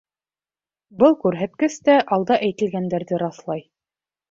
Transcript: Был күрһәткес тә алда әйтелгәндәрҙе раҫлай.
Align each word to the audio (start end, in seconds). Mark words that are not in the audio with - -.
Был 1.03 1.13
күрһәткес 1.25 1.77
тә 1.91 1.99
алда 2.17 2.41
әйтелгәндәрҙе 2.49 3.23
раҫлай. 3.27 3.65